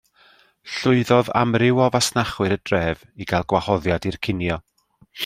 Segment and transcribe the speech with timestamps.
[0.75, 4.59] Llwyddodd amryw o fasnachwyr y dref i gael gwahoddiad i'r cinio.